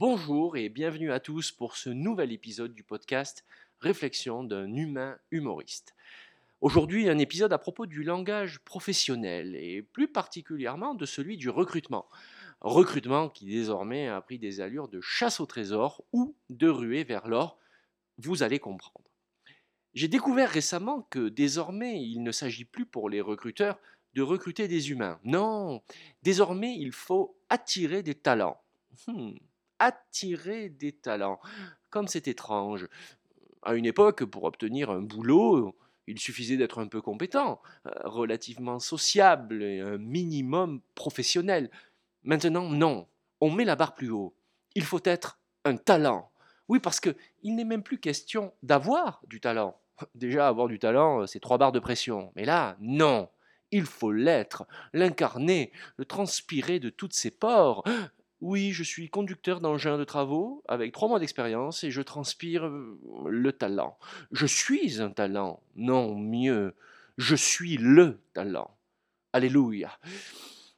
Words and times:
Bonjour 0.00 0.56
et 0.56 0.70
bienvenue 0.70 1.12
à 1.12 1.20
tous 1.20 1.52
pour 1.52 1.76
ce 1.76 1.90
nouvel 1.90 2.32
épisode 2.32 2.72
du 2.72 2.82
podcast 2.82 3.44
Réflexion 3.80 4.42
d'un 4.42 4.74
humain 4.74 5.18
humoriste. 5.30 5.94
Aujourd'hui, 6.62 7.10
un 7.10 7.18
épisode 7.18 7.52
à 7.52 7.58
propos 7.58 7.84
du 7.84 8.02
langage 8.02 8.60
professionnel 8.60 9.54
et 9.56 9.82
plus 9.82 10.08
particulièrement 10.08 10.94
de 10.94 11.04
celui 11.04 11.36
du 11.36 11.50
recrutement. 11.50 12.08
Recrutement 12.62 13.28
qui 13.28 13.44
désormais 13.44 14.08
a 14.08 14.22
pris 14.22 14.38
des 14.38 14.62
allures 14.62 14.88
de 14.88 15.02
chasse 15.02 15.38
au 15.38 15.44
trésor 15.44 16.02
ou 16.14 16.34
de 16.48 16.70
ruée 16.70 17.04
vers 17.04 17.28
l'or, 17.28 17.58
vous 18.16 18.42
allez 18.42 18.58
comprendre. 18.58 19.10
J'ai 19.92 20.08
découvert 20.08 20.48
récemment 20.48 21.02
que 21.10 21.28
désormais 21.28 22.02
il 22.02 22.22
ne 22.22 22.32
s'agit 22.32 22.64
plus 22.64 22.86
pour 22.86 23.10
les 23.10 23.20
recruteurs 23.20 23.78
de 24.14 24.22
recruter 24.22 24.66
des 24.66 24.92
humains. 24.92 25.20
Non, 25.24 25.82
désormais 26.22 26.74
il 26.78 26.92
faut 26.92 27.36
attirer 27.50 28.02
des 28.02 28.14
talents. 28.14 28.62
Hmm, 29.06 29.32
attirer 29.80 30.68
des 30.68 30.92
talents. 30.92 31.40
Comme 31.90 32.06
c'est 32.06 32.28
étrange. 32.28 32.86
À 33.62 33.74
une 33.74 33.86
époque, 33.86 34.24
pour 34.24 34.44
obtenir 34.44 34.90
un 34.90 35.00
boulot, 35.00 35.74
il 36.06 36.18
suffisait 36.18 36.56
d'être 36.56 36.78
un 36.78 36.86
peu 36.86 37.00
compétent, 37.00 37.60
euh, 37.86 37.90
relativement 38.04 38.78
sociable 38.78 39.62
et 39.62 39.80
un 39.80 39.98
minimum 39.98 40.80
professionnel. 40.94 41.70
Maintenant, 42.22 42.68
non, 42.68 43.06
on 43.40 43.50
met 43.50 43.64
la 43.64 43.76
barre 43.76 43.94
plus 43.94 44.10
haut. 44.10 44.34
Il 44.74 44.84
faut 44.84 45.00
être 45.04 45.40
un 45.64 45.76
talent. 45.76 46.30
Oui, 46.68 46.78
parce 46.78 47.00
qu'il 47.00 47.56
n'est 47.56 47.64
même 47.64 47.82
plus 47.82 47.98
question 47.98 48.52
d'avoir 48.62 49.20
du 49.26 49.40
talent. 49.40 49.80
Déjà, 50.14 50.48
avoir 50.48 50.68
du 50.68 50.78
talent, 50.78 51.26
c'est 51.26 51.40
trois 51.40 51.58
barres 51.58 51.72
de 51.72 51.80
pression. 51.80 52.32
Mais 52.36 52.44
là, 52.44 52.76
non. 52.80 53.28
Il 53.72 53.84
faut 53.84 54.10
l'être, 54.10 54.66
l'incarner, 54.92 55.70
le 55.96 56.04
transpirer 56.04 56.80
de 56.80 56.90
toutes 56.90 57.12
ses 57.12 57.30
pores. 57.30 57.84
Oui, 58.40 58.72
je 58.72 58.82
suis 58.82 59.10
conducteur 59.10 59.60
d'engin 59.60 59.98
de 59.98 60.04
travaux 60.04 60.62
avec 60.66 60.92
trois 60.92 61.08
mois 61.08 61.18
d'expérience 61.18 61.84
et 61.84 61.90
je 61.90 62.00
transpire 62.00 62.64
euh, 62.64 62.98
le 63.28 63.52
talent. 63.52 63.98
Je 64.32 64.46
suis 64.46 65.02
un 65.02 65.10
talent. 65.10 65.62
Non, 65.76 66.14
mieux, 66.14 66.74
je 67.18 67.36
suis 67.36 67.76
le 67.76 68.18
talent. 68.32 68.74
Alléluia. 69.34 69.98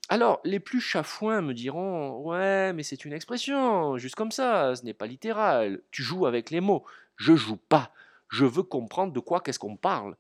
Alors, 0.09 0.41
les 0.45 0.59
plus 0.59 0.81
chafouins 0.81 1.41
me 1.41 1.55
diront 1.55 2.19
Ouais, 2.22 2.72
mais 2.72 2.83
c'est 2.83 3.05
une 3.05 3.12
expression, 3.12 3.97
juste 3.97 4.17
comme 4.17 4.33
ça, 4.33 4.75
ce 4.75 4.84
n'est 4.84 4.92
pas 4.92 5.06
littéral. 5.06 5.81
Tu 5.92 6.03
joues 6.03 6.27
avec 6.27 6.50
les 6.50 6.61
mots. 6.61 6.84
Je 7.17 7.37
joue 7.37 7.56
pas. 7.56 7.92
Je 8.28 8.44
veux 8.44 8.65
comprendre 8.65 9.12
de 9.12 9.20
quoi 9.20 9.41
qu'est-ce 9.41 9.61
qu'on 9.61 9.77
parle. 9.77 10.17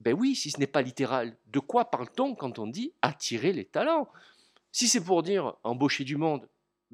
Ben 0.00 0.14
oui, 0.14 0.36
si 0.36 0.52
ce 0.52 0.60
n'est 0.60 0.66
pas 0.68 0.82
littéral, 0.82 1.36
de 1.48 1.58
quoi 1.58 1.86
parle-t-on 1.90 2.36
quand 2.36 2.60
on 2.60 2.66
dit 2.66 2.92
attirer 3.02 3.52
les 3.52 3.64
talents? 3.64 4.08
Si 4.70 4.88
c'est 4.88 5.02
pour 5.02 5.22
dire 5.22 5.54
embaucher 5.64 6.04
du 6.04 6.16
monde, 6.16 6.46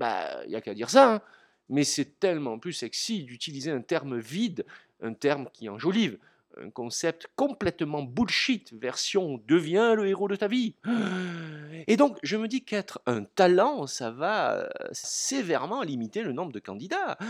bah, 0.03 0.43
il 0.47 0.51
n'y 0.51 0.57
a 0.57 0.61
qu'à 0.61 0.75
dire 0.75 0.91
ça. 0.91 1.15
Hein. 1.15 1.21
Mais 1.69 1.85
c'est 1.85 2.19
tellement 2.19 2.59
plus 2.59 2.73
sexy 2.73 3.23
d'utiliser 3.23 3.71
un 3.71 3.83
terme 3.83 4.19
vide, 4.19 4.67
un 5.01 5.15
terme 5.15 5.49
qui 5.53 5.69
enjolive, 5.69 6.19
un 6.61 6.71
concept 6.71 7.29
complètement 7.37 8.03
bullshit, 8.03 8.73
version 8.73 9.41
devient 9.47 9.95
le 9.97 10.09
héros 10.09 10.27
de 10.27 10.35
ta 10.35 10.49
vie. 10.49 10.75
Et 11.87 11.97
donc, 11.97 12.19
je 12.25 12.37
me 12.37 12.49
dis 12.49 12.65
qu'être 12.65 13.01
un 13.07 13.23
talent, 13.23 13.87
ça 13.87 14.11
va 14.11 14.55
euh, 14.57 14.69
sévèrement 14.91 15.83
limiter 15.83 16.23
le 16.23 16.33
nombre 16.33 16.53
de 16.53 16.61
candidats. 16.61 17.17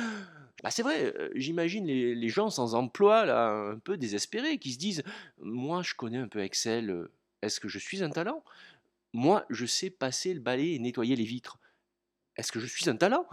Bah 0.62 0.70
c'est 0.70 0.84
vrai, 0.84 1.12
euh, 1.19 1.28
j'imagine 1.34 1.87
les, 1.87 2.28
gens 2.28 2.48
sans 2.48 2.77
emploi, 2.77 3.23
un 3.28 3.81
peu 3.81 3.97
désespérés, 3.97 4.59
qui 4.59 4.73
se 4.73 4.78
disent 4.78 5.03
Moi, 5.41 5.83
je 5.83 5.95
connais 5.95 6.19
un 6.19 6.28
peu 6.28 6.39
Excel, 6.39 6.91
euh, 6.91 7.11
est-ce 7.43 7.59
que 7.59 7.67
je 7.67 7.81
suis 7.81 8.05
un 8.05 8.11
talent? 8.11 8.45
Moi, 9.12 9.45
je 9.50 9.67
sais 9.67 9.91
passer 9.91 10.33
le 10.33 10.39
balai 10.39 10.75
et 10.75 10.78
nettoyer 10.78 11.17
les 11.17 11.25
vitres. 11.25 11.59
Est-ce 12.36 12.52
que 12.52 12.61
je 12.61 12.66
suis 12.66 12.88
un 12.88 12.97
talent? 12.97 13.27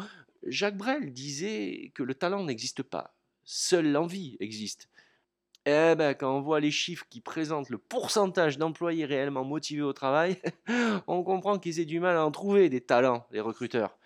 Jacques 0.45 0.78
Brel 0.78 1.11
disait 1.11 1.92
que 1.95 2.03
le 2.03 2.16
talent 2.16 2.44
n'existe 2.44 2.83
pas, 2.83 3.16
seule 3.44 3.92
l'envie 3.92 4.38
existe. 4.39 4.89
Eh 5.66 5.94
ben, 5.95 6.14
quand 6.14 6.36
on 6.36 6.42
voit 6.42 6.59
les 6.59 6.72
chiffres 6.72 7.05
qui 7.09 7.22
présentent 7.22 7.70
le 7.70 7.77
pourcentage 7.77 8.58
d'employés 8.58 9.05
réellement 9.05 9.43
motivés 9.43 9.82
au 9.82 9.93
travail, 9.93 10.38
on 11.08 11.23
comprend 11.23 11.59
qu'ils 11.59 11.80
aient 11.80 11.86
du 11.86 11.99
mal 11.99 12.15
à 12.15 12.26
en 12.26 12.32
trouver 12.32 12.70
des 12.70 12.82
talents, 12.82 13.27
les 13.32 13.42
recruteurs. 13.42 13.98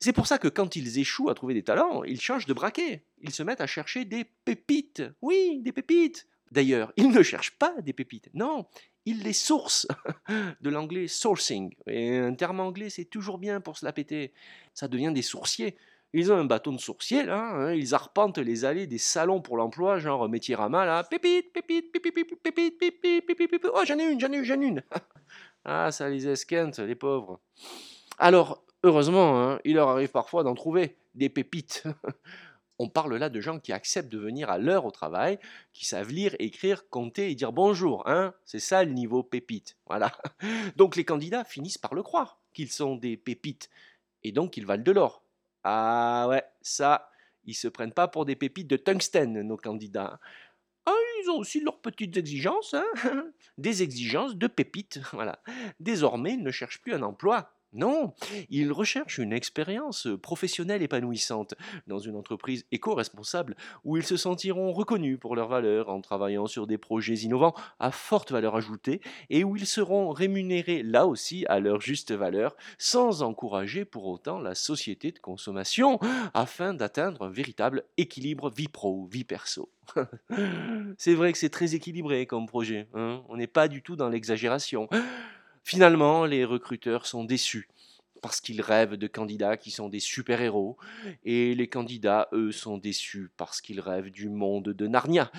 C'est 0.00 0.12
pour 0.12 0.26
ça 0.26 0.38
que 0.38 0.48
quand 0.48 0.76
ils 0.76 0.98
échouent 0.98 1.30
à 1.30 1.34
trouver 1.34 1.54
des 1.54 1.62
talents, 1.62 2.04
ils 2.04 2.20
changent 2.20 2.46
de 2.46 2.52
braquet. 2.52 3.04
Ils 3.22 3.30
se 3.30 3.42
mettent 3.42 3.60
à 3.60 3.66
chercher 3.66 4.04
des 4.04 4.24
pépites. 4.44 5.02
Oui, 5.22 5.60
des 5.62 5.72
pépites. 5.72 6.26
D'ailleurs, 6.50 6.92
ils 6.96 7.10
ne 7.10 7.22
cherchent 7.22 7.56
pas 7.56 7.74
des 7.80 7.92
pépites. 7.92 8.28
Non, 8.34 8.66
ils 9.06 9.22
les 9.22 9.32
sourcent. 9.32 9.86
De 10.60 10.70
l'anglais 10.70 11.08
sourcing. 11.08 11.74
Et 11.86 12.16
un 12.16 12.34
terme 12.34 12.60
anglais, 12.60 12.90
c'est 12.90 13.04
toujours 13.04 13.38
bien 13.38 13.60
pour 13.60 13.78
se 13.78 13.84
la 13.84 13.92
péter. 13.92 14.32
Ça 14.72 14.88
devient 14.88 15.12
des 15.14 15.22
sourciers. 15.22 15.76
Ils 16.16 16.30
ont 16.30 16.36
un 16.36 16.44
bâton 16.44 16.72
de 16.72 16.78
sourcier, 16.78 17.24
là. 17.24 17.40
Hein, 17.40 17.74
ils 17.74 17.92
arpentent 17.92 18.38
les 18.38 18.64
allées 18.64 18.86
des 18.86 18.98
salons 18.98 19.40
pour 19.40 19.56
l'emploi, 19.56 19.98
genre 19.98 20.28
métier 20.28 20.54
rama, 20.54 20.86
là. 20.86 21.02
Pépite, 21.02 21.52
pépite, 21.52 21.90
pépite, 21.90 22.14
pépite, 22.14 22.40
pépite, 22.40 23.00
pépite, 23.00 23.36
pépite, 23.36 23.66
Oh, 23.74 23.82
j'en 23.84 23.98
ai 23.98 24.12
une, 24.12 24.20
j'en 24.20 24.32
ai 24.32 24.36
une, 24.36 24.44
j'en 24.44 24.60
ai 24.60 24.66
une. 24.66 24.82
ah, 25.64 25.90
ça 25.90 26.08
les 26.08 26.28
esquinte, 26.28 26.78
les 26.78 26.94
pauvres. 26.94 27.40
Alors, 28.18 28.64
heureusement, 28.84 29.42
hein, 29.42 29.60
il 29.64 29.74
leur 29.74 29.88
arrive 29.88 30.10
parfois 30.10 30.44
d'en 30.44 30.54
trouver 30.54 30.96
des 31.16 31.28
pépites. 31.28 31.82
On 32.78 32.88
parle 32.88 33.16
là 33.16 33.28
de 33.28 33.40
gens 33.40 33.60
qui 33.60 33.72
acceptent 33.72 34.10
de 34.10 34.18
venir 34.18 34.50
à 34.50 34.58
l'heure 34.58 34.84
au 34.84 34.90
travail, 34.90 35.38
qui 35.72 35.84
savent 35.84 36.10
lire, 36.10 36.34
écrire, 36.38 36.88
compter 36.88 37.30
et 37.30 37.34
dire 37.34 37.52
bonjour. 37.52 38.08
Hein 38.08 38.34
C'est 38.44 38.58
ça 38.58 38.84
le 38.84 38.92
niveau 38.92 39.22
pépite. 39.22 39.76
Voilà. 39.86 40.12
Donc 40.76 40.96
les 40.96 41.04
candidats 41.04 41.44
finissent 41.44 41.78
par 41.78 41.94
le 41.94 42.02
croire 42.02 42.40
qu'ils 42.52 42.70
sont 42.72 42.96
des 42.96 43.16
pépites 43.16 43.70
et 44.24 44.32
donc 44.32 44.56
ils 44.56 44.66
valent 44.66 44.82
de 44.82 44.92
l'or. 44.92 45.22
Ah 45.62 46.26
ouais, 46.28 46.42
ça, 46.62 47.10
ils 47.44 47.54
se 47.54 47.68
prennent 47.68 47.92
pas 47.92 48.08
pour 48.08 48.24
des 48.24 48.36
pépites 48.36 48.68
de 48.68 48.76
tungstène, 48.76 49.40
nos 49.42 49.56
candidats. 49.56 50.18
Ah, 50.86 50.92
ils 51.22 51.30
ont 51.30 51.38
aussi 51.38 51.60
leurs 51.60 51.80
petites 51.80 52.16
exigences, 52.16 52.74
hein 52.74 52.84
des 53.58 53.82
exigences 53.82 54.36
de 54.36 54.46
pépites. 54.46 55.00
Voilà. 55.12 55.40
Désormais, 55.80 56.34
ils 56.34 56.42
ne 56.42 56.50
cherchent 56.50 56.80
plus 56.80 56.94
un 56.94 57.02
emploi, 57.02 57.52
non, 57.74 58.14
ils 58.50 58.72
recherchent 58.72 59.18
une 59.18 59.32
expérience 59.32 60.08
professionnelle 60.22 60.82
épanouissante 60.82 61.54
dans 61.86 61.98
une 61.98 62.16
entreprise 62.16 62.66
éco-responsable 62.72 63.56
où 63.84 63.96
ils 63.96 64.04
se 64.04 64.16
sentiront 64.16 64.72
reconnus 64.72 65.18
pour 65.18 65.34
leurs 65.36 65.48
valeurs 65.48 65.88
en 65.88 66.00
travaillant 66.00 66.46
sur 66.46 66.66
des 66.66 66.78
projets 66.78 67.14
innovants 67.14 67.54
à 67.80 67.90
forte 67.90 68.32
valeur 68.32 68.56
ajoutée 68.56 69.00
et 69.28 69.44
où 69.44 69.56
ils 69.56 69.66
seront 69.66 70.10
rémunérés 70.10 70.82
là 70.82 71.06
aussi 71.06 71.44
à 71.46 71.60
leur 71.60 71.80
juste 71.80 72.12
valeur 72.12 72.56
sans 72.78 73.22
encourager 73.22 73.84
pour 73.84 74.06
autant 74.06 74.38
la 74.38 74.54
société 74.54 75.12
de 75.12 75.18
consommation 75.18 75.98
afin 76.32 76.74
d'atteindre 76.74 77.22
un 77.22 77.30
véritable 77.30 77.84
équilibre 77.96 78.50
vie 78.50 78.68
pro, 78.68 79.06
vie 79.06 79.24
perso. 79.24 79.70
c'est 80.98 81.14
vrai 81.14 81.32
que 81.32 81.38
c'est 81.38 81.50
très 81.50 81.74
équilibré 81.74 82.26
comme 82.26 82.46
projet, 82.46 82.88
hein. 82.94 83.22
on 83.28 83.36
n'est 83.36 83.46
pas 83.46 83.68
du 83.68 83.82
tout 83.82 83.96
dans 83.96 84.08
l'exagération. 84.08 84.88
Finalement, 85.64 86.26
les 86.26 86.44
recruteurs 86.44 87.06
sont 87.06 87.24
déçus 87.24 87.68
parce 88.24 88.40
qu'ils 88.40 88.62
rêvent 88.62 88.96
de 88.96 89.06
candidats 89.06 89.58
qui 89.58 89.70
sont 89.70 89.90
des 89.90 90.00
super-héros, 90.00 90.78
et 91.26 91.54
les 91.54 91.68
candidats, 91.68 92.28
eux, 92.32 92.52
sont 92.52 92.78
déçus 92.78 93.30
parce 93.36 93.60
qu'ils 93.60 93.80
rêvent 93.80 94.10
du 94.10 94.30
monde 94.30 94.70
de 94.70 94.86
Narnia. 94.86 95.30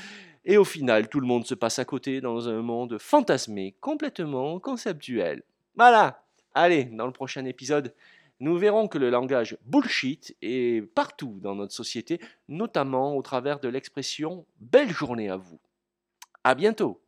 Et 0.45 0.57
au 0.57 0.63
final, 0.63 1.09
tout 1.09 1.19
le 1.19 1.25
monde 1.25 1.47
se 1.47 1.55
passe 1.55 1.79
à 1.79 1.85
côté 1.85 2.21
dans 2.21 2.47
un 2.47 2.61
monde 2.61 2.99
fantasmé, 2.99 3.75
complètement 3.81 4.59
conceptuel. 4.59 5.41
Voilà. 5.75 6.23
Allez, 6.53 6.85
dans 6.85 7.07
le 7.07 7.11
prochain 7.11 7.45
épisode, 7.45 7.91
nous 8.39 8.55
verrons 8.55 8.87
que 8.87 8.99
le 8.99 9.09
langage 9.09 9.57
bullshit 9.65 10.35
est 10.43 10.85
partout 10.93 11.39
dans 11.41 11.55
notre 11.55 11.73
société, 11.73 12.19
notamment 12.47 13.17
au 13.17 13.23
travers 13.23 13.59
de 13.59 13.67
l'expression 13.67 14.45
belle 14.59 14.91
journée 14.91 15.29
à 15.29 15.37
vous. 15.37 15.59
À 16.43 16.53
bientôt. 16.53 17.01